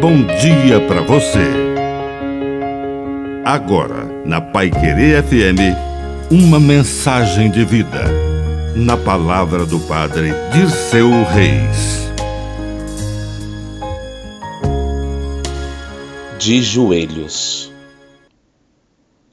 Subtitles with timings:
[0.00, 1.44] bom dia para você.
[3.44, 5.76] Agora, na Pai Querer FM,
[6.30, 8.04] uma mensagem de vida.
[8.74, 12.10] Na palavra do Padre Dirceu Reis.
[16.38, 17.70] De joelhos.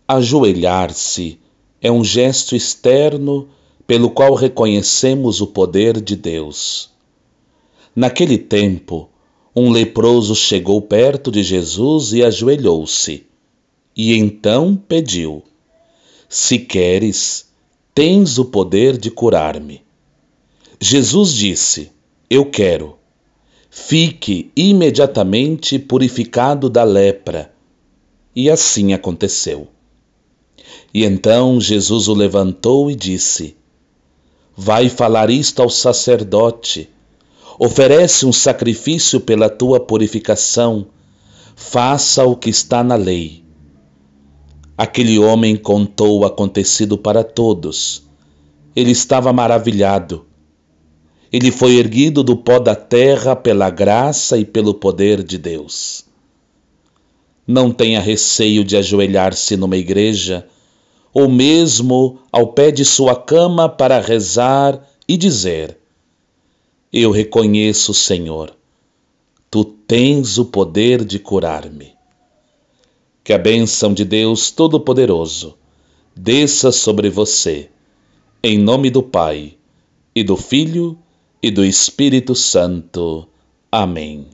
[0.05, 1.39] Ajoelhar-se
[1.81, 3.47] é um gesto externo
[3.85, 6.91] pelo qual reconhecemos o poder de Deus.
[7.95, 9.09] Naquele tempo,
[9.59, 13.25] um leproso chegou perto de Jesus e ajoelhou-se.
[13.95, 15.41] E então pediu:
[16.29, 17.47] Se queres,
[17.91, 19.81] tens o poder de curar-me.
[20.79, 21.91] Jesus disse:
[22.29, 22.99] Eu quero.
[23.71, 27.51] Fique imediatamente purificado da lepra.
[28.35, 29.69] E assim aconteceu.
[30.93, 33.57] E então Jesus o levantou e disse:
[34.55, 36.91] Vai falar isto ao sacerdote
[37.59, 40.87] Oferece um sacrifício pela tua purificação,
[41.55, 43.43] faça o que está na lei.
[44.77, 48.03] Aquele homem contou o acontecido para todos.
[48.75, 50.27] Ele estava maravilhado.
[51.33, 56.05] Ele foi erguido do pó da terra pela graça e pelo poder de Deus.
[57.45, 60.47] Não tenha receio de ajoelhar-se numa igreja,
[61.11, 65.75] ou mesmo ao pé de sua cama para rezar e dizer:
[67.01, 68.55] eu reconheço, Senhor,
[69.51, 71.93] tu tens o poder de curar-me.
[73.23, 75.57] Que a bênção de Deus Todo-Poderoso
[76.15, 77.69] desça sobre você,
[78.41, 79.57] em nome do Pai,
[80.15, 80.97] e do Filho,
[81.41, 83.27] e do Espírito Santo.
[83.71, 84.27] Amém.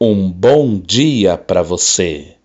[0.00, 2.35] Um bom dia para você.